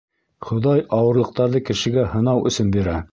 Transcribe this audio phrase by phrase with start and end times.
[0.45, 2.97] Хоҙай ауырлыҡтарҙы кешегә һынау өсөн бирә.